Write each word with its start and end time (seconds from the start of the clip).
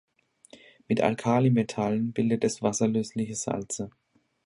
Mit 0.87 1.01
Alkalimetallen 1.01 2.11
bildet 2.11 2.43
es 2.43 2.63
wasserlösliche 2.63 3.35
Salze. 3.35 3.91